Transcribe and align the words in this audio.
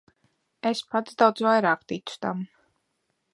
Es 0.69 0.81
pats 0.93 1.19
daudz 1.21 1.45
vairāk 1.49 1.85
ticu 1.93 2.17
tam. 2.25 2.43